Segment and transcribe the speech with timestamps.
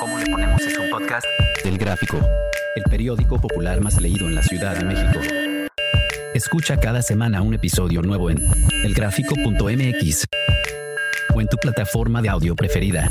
[0.00, 1.26] ¿Cómo le ponemos es un podcast?
[1.64, 2.18] Del Gráfico,
[2.76, 5.20] el periódico popular más leído en la Ciudad de México.
[6.34, 8.38] Escucha cada semana un episodio nuevo en
[8.84, 10.24] elgráfico.mx
[11.34, 13.08] o en tu plataforma de audio preferida.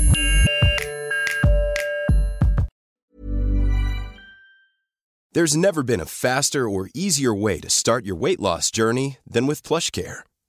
[5.32, 9.46] There's never been a faster or easier way to start your weight loss journey than
[9.46, 10.27] with PlushCare.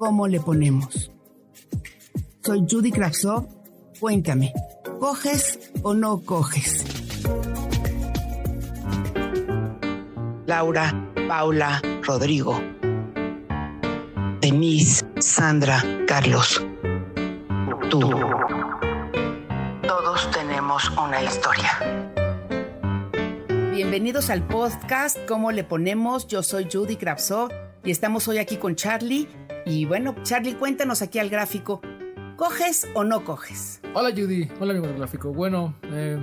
[0.00, 1.12] ¿Cómo le ponemos?
[2.42, 3.46] Soy Judy Kravsov.
[4.00, 4.54] Cuéntame,
[4.98, 6.86] ¿coges o no coges?
[10.46, 12.58] Laura, Paula, Rodrigo,
[14.40, 16.64] Denise, Sandra, Carlos,
[17.90, 18.00] tú.
[19.86, 21.72] Todos tenemos una historia.
[23.70, 26.26] Bienvenidos al podcast ¿Cómo le ponemos?
[26.26, 27.50] Yo soy Judy Kravsov
[27.84, 29.28] y estamos hoy aquí con Charlie.
[29.66, 31.80] Y bueno, Charlie, cuéntanos aquí al gráfico.
[32.36, 33.80] ¿Coges o no coges?
[33.94, 35.32] Hola Judy, hola amigo del gráfico.
[35.32, 36.18] Bueno, eh,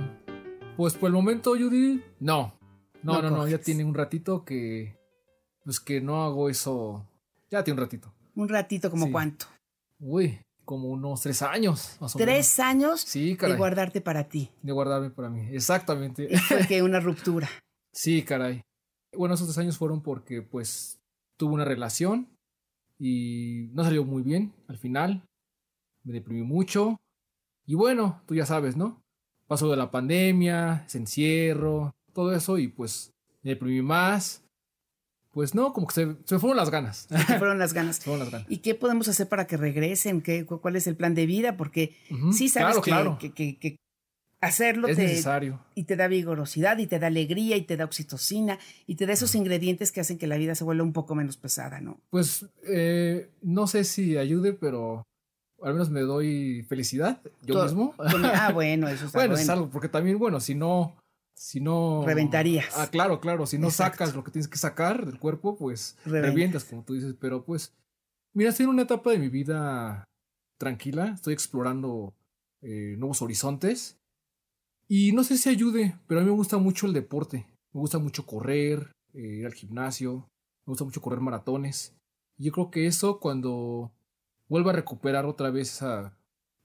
[0.76, 2.54] pues por el momento Judy, no.
[3.02, 4.96] No, no, no, ya tiene un ratito que...
[5.64, 7.06] Pues que no hago eso.
[7.50, 8.12] Ya tiene un ratito.
[8.34, 9.12] Un ratito, ¿como Sí.
[9.12, 9.46] cuánto?
[10.00, 12.32] Uy, como unos tres años, más o menos.
[12.34, 13.56] Tres años Sí, de caray.
[13.56, 14.50] guardarte para ti.
[14.62, 15.46] De guardarme para mí.
[15.52, 16.26] Exactamente.
[16.30, 17.48] Y fue que una ruptura.
[17.92, 18.62] Sí, caray.
[19.16, 20.98] Bueno, esos tres años fueron porque pues
[21.36, 22.28] tuve una relación
[22.98, 25.22] y no salió muy bien al final.
[26.04, 26.96] Me deprimí mucho.
[27.66, 29.00] Y bueno, tú ya sabes, ¿no?
[29.46, 34.42] Pasó de la pandemia, ese encierro, todo eso y pues me deprimí más.
[35.30, 37.06] Pues no, como que se, se me fueron las ganas.
[37.10, 38.00] se fueron las ganas.
[38.04, 38.50] fueron las ganas.
[38.50, 40.22] ¿Y qué podemos hacer para que regresen?
[40.22, 41.56] ¿Qué, cu- ¿Cuál es el plan de vida?
[41.56, 41.94] Porque
[42.32, 43.18] sí sabes claro, que, claro.
[43.18, 43.76] que- que- que
[44.40, 45.60] hacerlo es te, necesario.
[45.74, 49.12] y te da vigorosidad y te da alegría y te da oxitocina y te da
[49.12, 52.00] esos ingredientes que hacen que la vida se vuelva un poco menos pesada, ¿no?
[52.10, 55.02] Pues eh, no sé si ayude, pero
[55.62, 57.94] al menos me doy felicidad yo mismo.
[57.96, 59.42] Con- ah, bueno, eso está Bueno, bueno.
[59.42, 60.94] es algo, porque también, bueno, si no,
[61.34, 62.04] si no...
[62.06, 62.76] Reventarías.
[62.76, 63.98] Ah, claro, claro, si no Exacto.
[63.98, 66.30] sacas lo que tienes que sacar del cuerpo, pues Reventas.
[66.30, 67.72] revientas, como tú dices, pero pues,
[68.34, 70.04] mira, estoy en una etapa de mi vida
[70.58, 72.14] tranquila, estoy explorando
[72.62, 73.97] eh, nuevos horizontes
[74.88, 77.98] y no sé si ayude, pero a mí me gusta mucho el deporte, me gusta
[77.98, 80.28] mucho correr, eh, ir al gimnasio,
[80.66, 81.94] me gusta mucho correr maratones,
[82.36, 83.92] y yo creo que eso cuando
[84.48, 86.16] vuelva a recuperar otra vez esa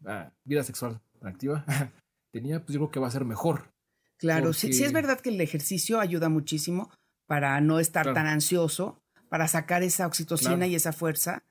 [0.06, 1.66] ah, vida sexual activa
[2.31, 3.72] tenía, pues yo creo que va a ser mejor.
[4.17, 6.89] Claro, sí, sí es verdad que el ejercicio ayuda muchísimo
[7.28, 8.16] para no estar Claro.
[8.16, 10.66] tan ansioso, para sacar esa oxitocina Claro.
[10.72, 11.44] y esa fuerza.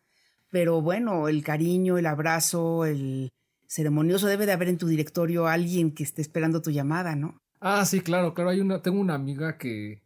[0.50, 3.30] Pero bueno, el cariño, el abrazo, el
[3.72, 7.38] ceremonioso debe de haber en tu directorio alguien que esté esperando tu llamada, ¿no?
[7.60, 8.50] Ah, sí, claro, claro.
[8.50, 10.02] Hay una, tengo una amiga que.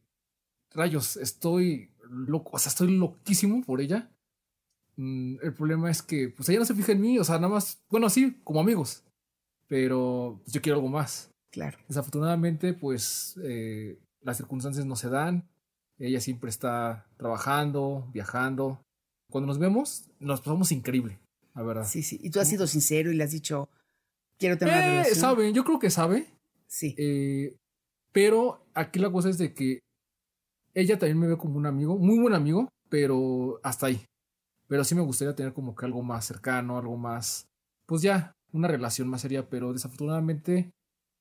[0.73, 2.51] Rayos, estoy loco.
[2.53, 4.11] O sea, estoy loquísimo por ella.
[4.97, 7.19] Mm, el problema es que, pues ella no se fija en mí.
[7.19, 7.83] O sea, nada más.
[7.89, 9.03] Bueno, sí, como amigos.
[9.69, 11.31] Pero pues, yo quiero algo más.
[11.51, 11.79] Claro.
[11.89, 15.49] Desafortunadamente, pues eh, las circunstancias no se dan.
[15.99, 18.83] Ella siempre está trabajando, viajando.
[19.31, 21.19] Cuando nos vemos, nos pasamos increíble,
[21.57, 21.85] la verdad.
[21.87, 22.21] Sí, sí.
[22.23, 23.69] Y tú has sido sincero y le has dicho,
[24.39, 25.17] quiero tener una Eh, relación.
[25.19, 26.27] sabe, yo creo que sabe.
[26.69, 26.95] Sí.
[26.99, 27.57] Eh,
[28.13, 29.81] pero aquí la cosa es de que
[30.75, 34.05] ella también me ve como un amigo, muy buen amigo, pero hasta ahí.
[34.69, 37.47] Pero sí me gustaría tener como que algo más cercano, algo más,
[37.87, 40.71] pues ya, una relación más seria, pero desafortunadamente,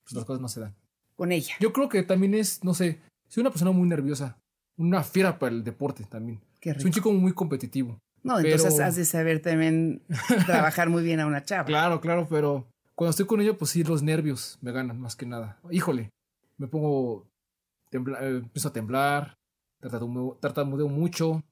[0.04, 0.76] pues las cosas no se dan.
[1.16, 1.54] Con ella.
[1.62, 4.38] Yo creo que también es, no sé, soy una persona muy nerviosa,
[4.78, 6.42] una fiera para el deporte también.
[6.60, 7.98] Qué Soy un chico muy competitivo.
[8.26, 10.02] No, pero- entonces has de saber también
[10.46, 11.66] trabajar muy bien a una chava.
[11.66, 15.26] Claro, claro, pero cuando estoy con ella, pues sí, los nervios me ganan más que
[15.26, 15.60] nada.
[15.72, 16.10] Híjole,
[16.58, 17.28] me pongo,
[17.92, 19.38] tembla- eh, empiezo a temblar,
[19.80, 21.44] tartamudeo, tartamudeo mucho.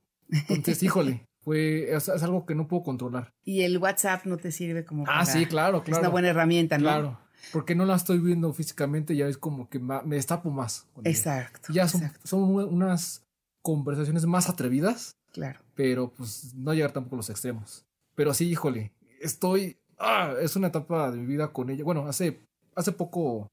[0.50, 3.30] Entonces, híjole, fue, es, es algo que no puedo controlar.
[3.44, 6.00] Y el WhatsApp no te sirve como Ah, sí, claro, Es claro.
[6.02, 6.84] una buena herramienta, ¿no?
[6.84, 7.20] Claro,
[7.52, 10.88] porque no la estoy viendo físicamente, ya es como que me destapo más.
[11.04, 11.72] Exacto.
[11.74, 13.26] Ya son, exacto, son unas
[13.62, 15.60] conversaciones más atrevidas, Claro.
[15.76, 17.84] pero pues no llegar tampoco a los extremos.
[18.16, 19.78] Pero sí, híjole, estoy...
[19.98, 21.84] Ah, es una etapa de mi vida con ella.
[21.84, 22.40] Bueno, hace,
[22.76, 23.48] hace poco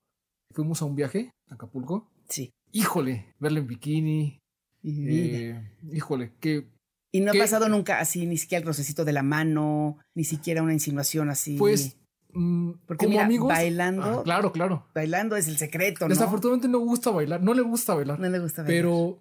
[0.54, 2.06] fuimos a un viaje a Acapulco.
[2.28, 2.50] Sí.
[2.72, 4.38] Híjole, verla en bikini.
[4.84, 5.60] Eh,
[5.92, 6.66] híjole, que
[7.12, 10.62] y no ha pasado nunca así, ni siquiera el rocecito de la mano, ni siquiera
[10.62, 11.56] una insinuación así.
[11.56, 11.96] pues
[12.32, 13.48] mm, Porque como mira, amigos.
[13.48, 14.86] bailando- Ah, claro, claro.
[14.94, 16.14] Bailando es el secreto, ¿no?
[16.14, 18.18] Desafortunadamente no gusta bailar, no le gusta bailar.
[18.20, 18.82] No le gusta bailar.
[18.82, 19.18] Pero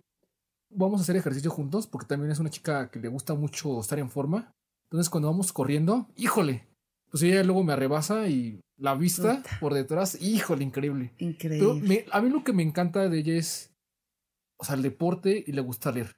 [0.69, 3.99] vamos a hacer ejercicio juntos porque también es una chica que le gusta mucho estar
[3.99, 4.51] en forma.
[4.89, 6.67] Entonces cuando vamos corriendo, híjole,
[7.11, 9.57] pues ella luego me arrebasa y la vista Puta.
[9.59, 11.13] por detrás, híjole, increíble.
[11.17, 11.81] Pero Increíble.
[11.87, 13.73] me- a mí lo que me encanta de ella es,
[14.57, 16.15] o sea, el deporte y le gusta leer.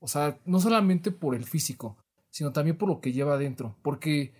[0.00, 1.96] O sea, no solamente por el físico,
[2.30, 3.76] sino también por lo que lleva adentro.
[3.82, 4.34] Porque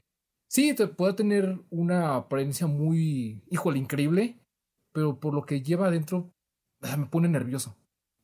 [0.48, 4.38] sí, te puede tener una apariencia muy, híjole, increíble,
[4.92, 6.32] pero por lo que lleva adentro,
[6.98, 7.76] me pone nervioso.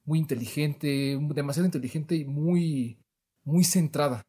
[0.09, 2.99] Muy inteligente, demasiado inteligente y muy,
[3.45, 4.23] muy centrada.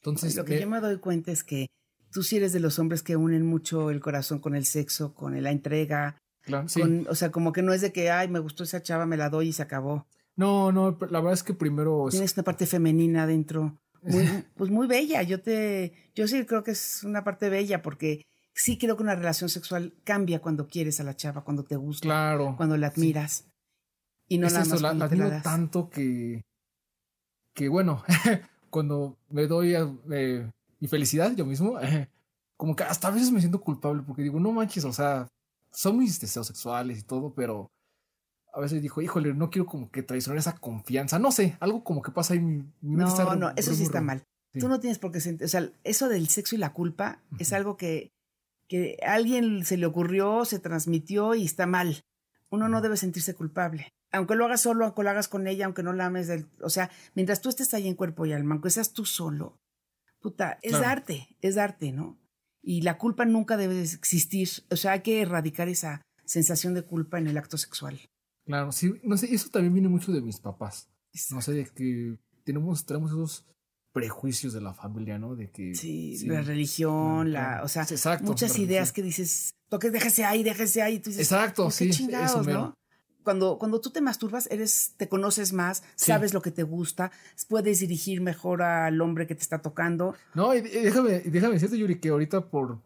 [0.00, 1.66] Entonces, Lo que me- yo me doy cuenta es que
[2.10, 5.40] tú sí eres de los hombres que unen mucho el corazón con el sexo, con
[5.42, 6.16] la entrega.
[6.40, 6.80] claro, sí.
[7.06, 9.28] o sea, como que no es de que, ay, me gustó esa chava, me la
[9.28, 10.06] doy y se acabó.
[10.34, 12.08] No, no, la verdad es que primero...
[12.08, 13.78] es- Tienes una parte femenina dentro.
[14.00, 14.24] Muy,
[14.56, 15.22] pues muy bella.
[15.24, 19.14] Yo te, yo sí creo que es una parte bella porque sí creo que una
[19.14, 22.54] relación sexual cambia cuando quieres a la chava, cuando te gusta, claro.
[22.56, 23.44] cuando la admiras.
[24.28, 25.42] Y no es nada eso, más la, la das.
[25.42, 26.42] tanto que,
[27.54, 28.02] que bueno,
[28.70, 32.08] cuando me doy eh, mi felicidad yo mismo, eh,
[32.56, 35.28] como que hasta a veces me siento culpable porque digo, no manches, o sea,
[35.70, 37.70] son mis deseos sexuales y todo, pero
[38.52, 42.02] a veces digo, híjole, no quiero como que traicionar esa confianza, no sé, algo como
[42.02, 42.40] que pasa ahí.
[42.40, 44.24] Mi, mi mente está No, no, eso sí está mal.
[44.52, 44.60] Sí.
[44.60, 47.48] Tú no tienes por qué sentir, o sea, eso del sexo y la culpa es
[47.48, 47.56] Ujú.
[47.56, 48.10] algo que,
[48.66, 52.02] que a alguien se le ocurrió, se transmitió y está mal.
[52.50, 53.92] Uno no debe sentirse culpable.
[54.10, 56.70] Aunque lo hagas solo, aunque lo hagas con ella, aunque no la ames del, o
[56.70, 59.58] sea, mientras tú estés ahí en cuerpo y alma, aunque seas tú solo,
[60.20, 60.84] puta, es Claro.
[60.84, 62.18] darte, es darte, ¿no?
[62.62, 66.82] Y la culpa nunca debe de existir, o sea, hay que erradicar esa sensación de
[66.82, 68.00] culpa en el acto sexual.
[68.46, 70.88] Claro, sí, no sé, eso también viene mucho de mis papás.
[71.30, 73.44] No sé, de que tenemos, tenemos esos
[73.92, 75.34] prejuicios de la familia, ¿no?
[75.34, 75.74] De que...
[75.74, 78.94] Sí, la religión, la, o sea, exacto, muchas ideas religión.
[78.94, 80.98] que dices, toque, déjese ahí, déjese ahí.
[80.98, 82.42] tú dices, Exacto, ¿por qué sí, eso.
[82.42, 82.74] ¿no?
[83.28, 86.06] Cuando, cuando tú te masturbas, eres, te conoces más, Sí.
[86.06, 87.12] sabes lo que te gusta,
[87.46, 90.14] puedes dirigir mejor al hombre que te está tocando.
[90.32, 92.78] No, y, déjame, y déjame decirte, Yuri, que ahorita por,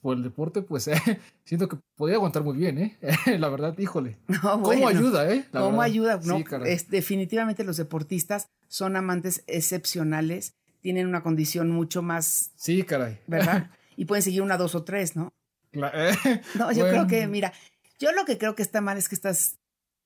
[0.00, 0.94] por el deporte, pues eh,
[1.44, 2.96] siento que podría aguantar muy bien, ¿eh?
[3.40, 4.18] La verdad, híjole.
[4.28, 5.44] No, ¿Cómo bueno, ayuda, eh?
[5.50, 5.84] La ¿Cómo verdad.
[5.86, 6.20] ayuda?
[6.22, 6.72] No, Sí, caray.
[6.74, 13.18] es, definitivamente los deportistas son amantes excepcionales, tienen una condición mucho más, Sí, caray.
[13.26, 13.70] ¿verdad?
[13.96, 15.32] y pueden seguir una, dos o tres, ¿no?
[15.72, 16.90] La- eh, No, yo Bueno.
[16.90, 17.52] creo que, mira,
[17.98, 19.57] yo lo que creo que está mal es que estás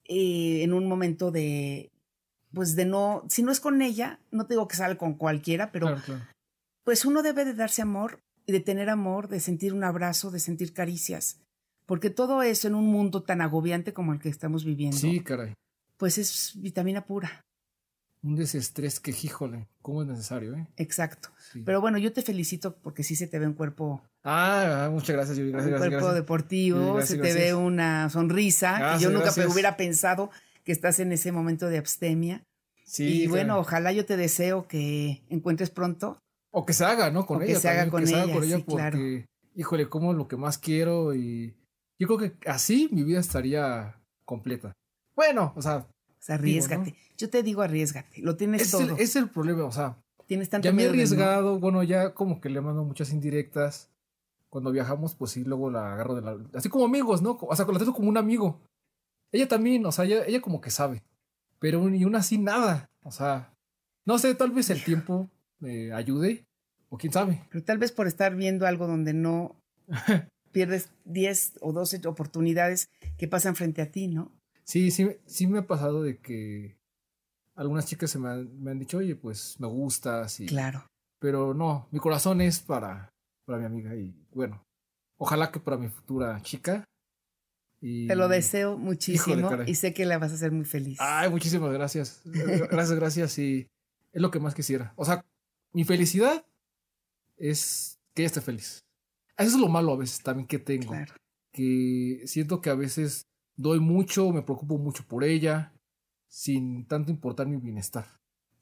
[0.04, 1.90] eh, en un momento de,
[2.52, 5.72] pues de no, si no es con ella, no te digo que salga con cualquiera,
[5.72, 6.24] pero claro, claro.
[6.84, 10.40] pues uno debe de darse amor y de tener amor, de sentir un abrazo, de
[10.40, 11.40] sentir caricias,
[11.86, 15.54] porque todo eso en un mundo tan agobiante como el que estamos viviendo, Sí, caray.
[15.96, 17.40] pues es vitamina pura,
[18.22, 20.68] Un desestrés que, híjole, ¿cómo es necesario, eh?
[20.76, 21.30] exacto.
[21.52, 21.62] Sí.
[21.64, 25.36] Pero bueno, yo te felicito porque sí se te ve un cuerpo, Ah, muchas gracias,
[25.38, 25.50] Yuri.
[25.50, 26.22] Gracias, un gracias, cuerpo gracias.
[26.22, 30.30] deportivo, gracias, se te ve una sonrisa, que yo nunca hubiera pensado
[30.64, 32.44] que estás en ese momento de abstemia.
[32.84, 36.18] Sí, y bueno, ojalá yo te deseo que encuentres pronto.
[36.52, 37.26] O que se haga, ¿no?
[37.26, 37.58] Con O que ella.
[37.60, 38.98] se haga con que se haga ella, con ella sí, porque, claro.
[39.56, 41.56] híjole, como lo que más quiero y
[41.98, 44.72] yo creo que así mi vida estaría completa.
[45.16, 45.86] Bueno, o sea,
[46.22, 46.90] O sea, Digo, arriesgate.
[46.92, 46.96] ¿no?
[47.18, 48.22] Yo te digo arriesgate.
[48.22, 48.96] Lo tienes es el, todo.
[48.96, 49.96] es el problema, o sea,
[50.26, 53.90] Tienes tanto ya me he arriesgado, bueno, ya como que le mando muchas indirectas.
[54.48, 56.38] Cuando viajamos, pues sí, luego la agarro de la...
[56.54, 57.38] Así como amigos, ¿no?
[57.40, 58.60] O sea, la trato como un amigo.
[59.32, 61.02] Ella también, o sea, ella, ella como que sabe.
[61.58, 62.88] Pero ni una así nada.
[63.02, 63.52] O sea,
[64.04, 66.46] no sé, tal vez el tiempo me ayude.
[66.88, 67.42] O quién sabe.
[67.50, 69.56] Pero tal vez por estar viendo algo donde no
[70.52, 74.30] pierdes 10 o 12 oportunidades que pasan frente a ti, ¿no?
[74.64, 76.76] Sí, sí, sí me ha pasado de que
[77.54, 80.40] algunas chicas se me han, me han dicho, oye, pues me gustas.
[80.40, 80.86] Y, Claro.
[81.18, 83.12] Pero no, mi corazón es para,
[83.44, 83.94] para mi amiga.
[83.94, 84.64] Y bueno,
[85.18, 86.84] ojalá que para mi futura chica.
[87.80, 88.08] Y...
[88.08, 90.98] Te lo deseo muchísimo y sé que la vas a hacer muy feliz.
[91.00, 92.22] Ay, muchísimas gracias.
[92.24, 93.38] Gracias, gracias.
[93.38, 93.66] Y
[94.12, 94.92] es lo que más quisiera.
[94.96, 95.24] O sea,
[95.72, 96.44] mi felicidad
[97.36, 98.84] es que ella esté feliz.
[99.36, 100.88] Eso es lo malo a veces también que tengo.
[100.90, 101.14] claro.
[101.52, 103.26] Que siento que a veces
[103.56, 105.72] doy mucho, me preocupo mucho por ella,
[106.28, 108.06] sin tanto importar mi bienestar.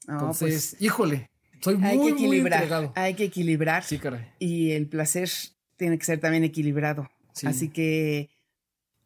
[0.07, 1.29] Entonces, pues, híjole,
[1.61, 2.63] soy muy, hay que muy equilibrar.
[2.63, 2.93] entregado.
[2.95, 3.83] Hay que equilibrar.
[3.83, 4.31] Sí, caray.
[4.39, 5.29] Y el placer
[5.77, 7.09] tiene que ser también equilibrado.
[7.33, 7.47] Sí.
[7.47, 8.29] Así que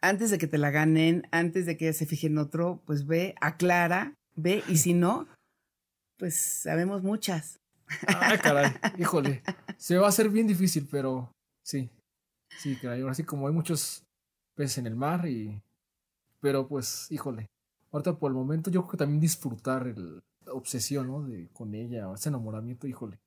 [0.02, 3.36] antes de que te la ganen, antes de que se fije en otro, pues ve,
[3.42, 5.28] aclara, ve, y si no,
[6.18, 7.60] pues sabemos muchas.
[8.08, 9.44] Ay, caray, híjole.
[9.78, 11.32] Se va a hacer bien difícil, pero
[11.64, 11.90] sí.
[12.58, 13.02] Sí, caray.
[13.02, 14.04] Ahora sí, como hay muchos
[14.56, 15.62] peces en el mar y...
[16.46, 17.48] Pero pues, híjole.
[17.92, 21.24] Ahorita por el momento yo creo que también disfrutar el- la obsesión, ¿no?
[21.24, 23.18] De, con ella, ese enamoramiento, híjole.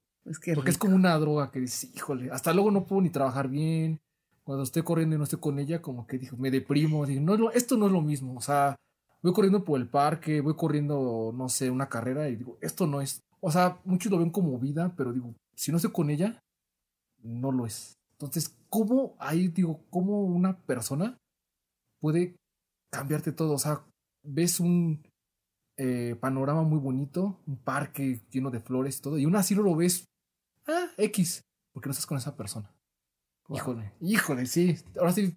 [0.55, 3.99] Porque es como una droga que dices, híjole, hasta luego no puedo ni trabajar bien.
[4.45, 7.51] cuando estoy corriendo y no estoy con ella, como que digo, me deprimo, digo, no,
[7.51, 8.77] esto no es lo mismo, o sea,
[9.23, 13.01] voy corriendo por el parque, voy corriendo, no sé, una carrera y digo, esto no
[13.03, 16.39] es, o sea, muchos lo ven como vida, pero digo, si no estoy con ella,
[17.23, 17.93] no lo es.
[18.13, 21.19] Entonces, ¿cómo ahí digo, cómo una persona
[22.01, 22.35] puede
[22.91, 23.55] cambiarte todo?
[23.55, 23.85] O sea,
[24.23, 25.03] ves un
[25.77, 29.63] eh, panorama muy bonito, un parque lleno de flores y todo, y aún así no
[29.63, 30.05] lo ves,
[30.67, 31.43] ah, X,
[31.73, 32.75] porque no estás con esa persona.
[33.49, 34.77] Híjole, híjole, sí.
[34.99, 35.35] Ahora sí,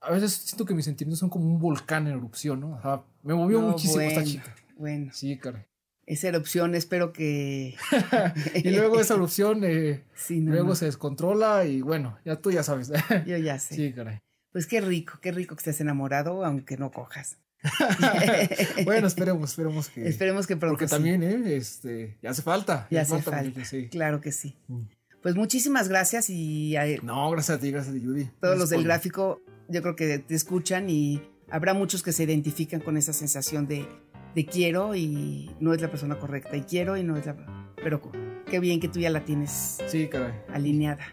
[0.00, 2.74] a veces siento que mis sentimientos son como un volcán en erupción, ¿no?
[2.76, 4.54] Ajá, me movió muchísimo esta chica.
[4.76, 5.10] Bueno.
[5.12, 5.64] Sí, caray.
[6.06, 7.76] Esa erupción, espero que.
[8.54, 12.90] y luego esa erupción, eh, luego se descontrola y bueno, ya tú ya sabes.
[13.26, 13.74] Yo ya sé.
[13.74, 14.20] Sí, caray.
[14.52, 17.38] Pues qué rico, qué rico que estés enamorado, aunque no cojas.
[18.84, 20.08] bueno, esperemos, esperemos que.
[20.08, 20.74] Esperemos que pronto.
[20.78, 21.56] Porque también, ¿eh?
[21.56, 22.86] Este, ya hace falta.
[22.90, 23.64] Ya, hace falta.
[23.64, 23.88] sí.
[23.88, 24.56] Claro que sí.
[24.68, 24.82] Mm.
[25.22, 26.76] Pues muchísimas gracias y...
[27.02, 28.30] no, gracias a ti, gracias a ti, Judy.
[28.40, 32.80] Todos los del gráfico yo creo que te escuchan y habrá muchos que se identifican
[32.80, 33.86] con esa sensación de,
[34.34, 37.36] de quiero y no es la persona correcta y quiero y no es la...
[37.82, 38.00] Pero
[38.48, 40.32] qué bien que tú ya la tienes sí, caray.
[40.52, 41.06] alineada.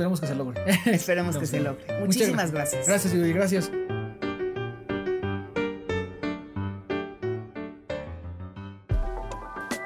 [0.00, 0.64] Esperemos que se logre.
[0.86, 2.00] Esperemos que se logre.
[2.00, 2.86] Muchísimas gracias.
[2.86, 3.70] Gracias, Judy, gracias.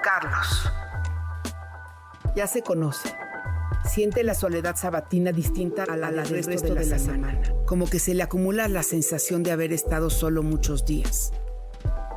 [0.02, 0.70] Carlos.
[2.36, 3.12] Ya se conoce
[3.84, 7.40] siente la soledad sabatina distinta a la, del resto, de, la, semana.
[7.66, 11.32] Como que se le acumula la sensación de haber estado solo muchos días.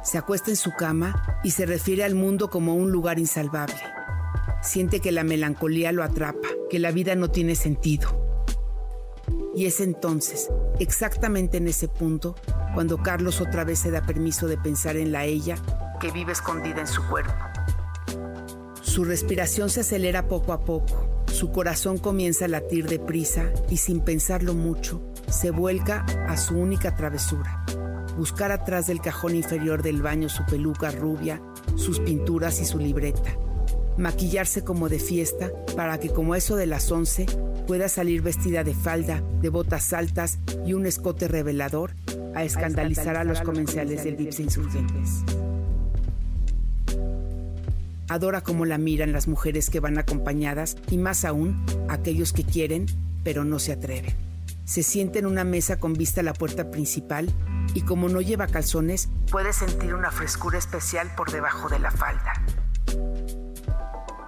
[0.02, 3.76] Se acuesta en su cama y se refiere al mundo como un lugar insalvable.
[4.64, 8.10] Siente que la melancolía lo atrapa, que la vida no tiene sentido.
[9.56, 12.36] Y es entonces, exactamente en ese punto,
[12.74, 15.58] cuando Carlos otra vez se da permiso de pensar en la ella
[16.00, 17.34] que vive escondida en su cuerpo.
[18.82, 24.02] Su respiración se acelera poco a poco su corazón comienza a latir deprisa y sin
[24.02, 27.64] pensarlo mucho, se vuelca a su única travesura,
[28.18, 31.40] buscar atrás del cajón inferior del baño su peluca rubia,
[31.76, 33.38] sus pinturas y su libreta,
[33.98, 37.26] maquillarse como de fiesta para que como eso de las once
[37.68, 41.92] pueda salir vestida de falda, de botas altas y un escote revelador
[42.36, 45.24] a escandalizar a los comensales del Vips Insurgentes.
[48.10, 52.86] Adora cómo la miran las mujeres que van acompañadas y más aún aquellos que quieren
[53.24, 54.16] pero no se atreven.
[54.64, 57.30] Se siente en una mesa con vista a la puerta principal
[57.74, 62.34] y como no lleva calzones, puede sentir una frescura especial por debajo de la falda.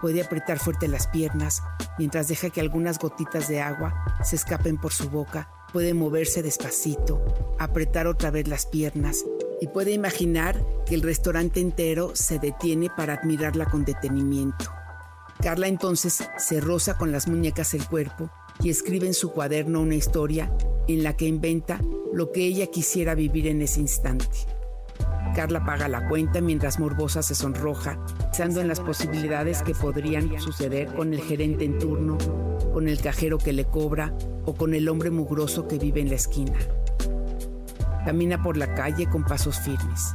[0.01, 1.61] Puede apretar fuerte las piernas
[1.97, 5.49] mientras deja que algunas gotitas de agua se escapen por su boca.
[5.73, 7.21] Puede moverse despacito,
[7.59, 9.25] apretar otra vez las piernas
[9.61, 14.71] y puede imaginar que el restaurante entero se detiene para admirarla con detenimiento.
[15.41, 18.29] Carla entonces se roza con las muñecas el cuerpo
[18.61, 20.51] y escribe en su cuaderno una historia
[20.87, 21.79] en la que inventa
[22.13, 24.25] lo que ella quisiera vivir en ese instante.
[25.39, 30.93] Carla paga la cuenta mientras Morbosa se sonroja, pensando en las posibilidades que podrían suceder
[30.93, 32.17] con el gerente en turno,
[32.73, 36.15] con el cajero que le cobra o con el hombre mugroso que vive en la
[36.15, 36.57] esquina.
[38.03, 40.13] Camina por la calle con pasos firmes.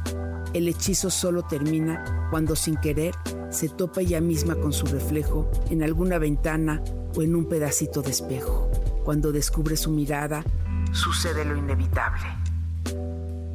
[0.53, 3.15] El hechizo solo termina cuando sin querer
[3.49, 6.83] se topa ella misma con su reflejo en alguna ventana
[7.15, 8.69] o en un pedacito de espejo.
[9.03, 10.43] Cuando descubre su mirada,
[10.91, 12.44] sucede lo inevitable.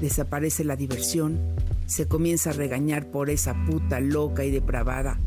[0.00, 1.38] Desaparece la diversión,
[1.86, 5.20] se comienza a regañar por esa puta loca y depravada.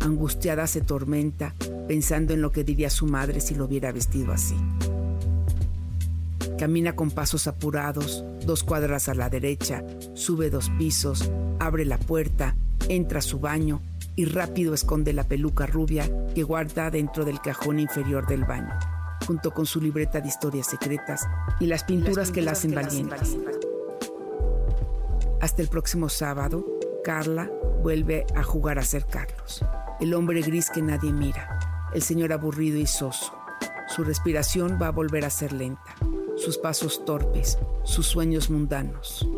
[0.00, 1.54] Angustiada se tormenta
[1.88, 4.54] pensando en lo que diría su madre si lo hubiera vestido así.
[6.58, 9.82] Camina con pasos apurados, dos cuadras a la derecha,
[10.14, 12.54] sube dos pisos, abre la puerta,
[12.88, 13.80] entra a su baño
[14.14, 18.78] y rápido esconde la peluca rubia que guarda dentro del cajón inferior del baño,
[19.26, 21.26] junto con su libreta de historias secretas
[21.58, 23.16] y las pinturas, que la hacen valiente.
[25.40, 26.64] Hasta el próximo sábado,
[27.02, 27.50] Carla
[27.82, 29.64] vuelve a jugar a ser Carlos,
[30.00, 31.58] el hombre gris que nadie mira,
[31.94, 33.32] el señor aburrido y soso.
[33.88, 35.96] Su respiración va a volver a ser lenta
[36.40, 39.28] sus pasos torpes, sus sueños mundanos.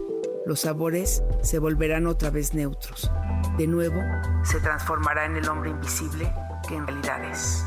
[0.47, 3.11] Los sabores se volverán otra vez neutros.
[3.59, 4.00] De nuevo,
[4.44, 6.32] se transformará en el hombre invisible
[6.66, 7.64] que en realidad es.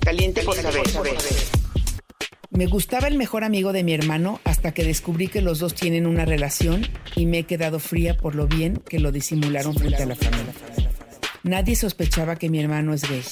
[0.00, 1.57] Caliente por saber.
[2.58, 6.08] Me gustaba el mejor amigo de mi hermano hasta que descubrí que los dos tienen
[6.08, 6.84] una relación
[7.14, 10.52] y me he quedado fría por lo bien que lo disimularon frente a la familia.
[11.44, 13.22] Nadie sospechaba que mi hermano es gay.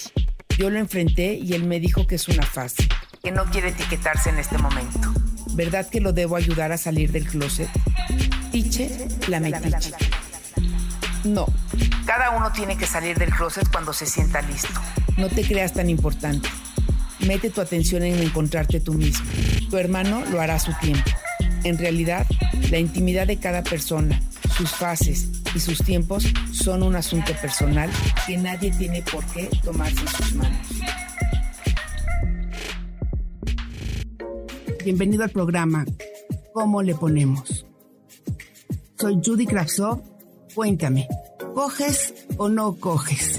[0.57, 2.87] Yo lo enfrenté y él me dijo que es una fase,
[3.21, 5.13] que no quiere etiquetarse en este momento.
[5.55, 7.69] ¿Verdad que lo debo ayudar a salir del closet?
[8.53, 9.91] Tiche, la metiche.
[11.25, 11.47] No,
[12.07, 14.81] cada uno tiene que salir del closet cuando se sienta listo.
[15.17, 16.49] No te creas tan importante.
[17.21, 19.27] Mete tu atención en encontrarte tú mismo.
[19.71, 21.11] Tu hermano lo hará a su tiempo.
[21.65, 22.27] En realidad,
[22.71, 24.21] la intimidad de cada persona,
[24.57, 27.91] sus fases y sus tiempos son un asunto personal
[28.27, 30.67] que nadie tiene por qué tomarse en sus manos.
[34.85, 35.85] Bienvenido al programa
[36.57, 37.67] ¿Cómo le ponemos?
[38.99, 40.01] Soy Judy Kravsov.
[40.55, 41.07] Cuéntame,
[41.55, 43.39] ¿coges o no coges?